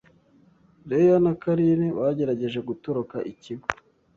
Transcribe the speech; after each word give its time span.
Leya 0.89 1.17
na 1.25 1.33
karine 1.41 1.87
bagerageje 1.99 2.59
gutoroka 2.67 3.17
ikigo 3.31 3.67